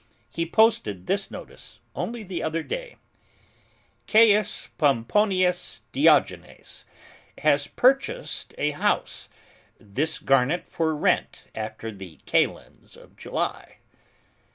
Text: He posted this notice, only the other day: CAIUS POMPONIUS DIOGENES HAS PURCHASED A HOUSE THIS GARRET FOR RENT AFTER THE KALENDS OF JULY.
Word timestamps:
He 0.31 0.47
posted 0.47 1.05
this 1.05 1.29
notice, 1.29 1.79
only 1.93 2.23
the 2.23 2.41
other 2.41 2.63
day: 2.63 2.95
CAIUS 4.07 4.69
POMPONIUS 4.79 5.81
DIOGENES 5.91 6.85
HAS 7.37 7.67
PURCHASED 7.67 8.55
A 8.57 8.71
HOUSE 8.71 9.29
THIS 9.79 10.17
GARRET 10.17 10.65
FOR 10.65 10.95
RENT 10.95 11.43
AFTER 11.53 11.91
THE 11.91 12.15
KALENDS 12.25 12.97
OF 12.97 13.15
JULY. 13.15 13.77